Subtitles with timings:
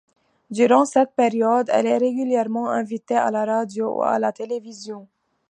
[0.49, 5.07] Durant cette période, elle est régulièrement invitée à la radio, ou à la télévision.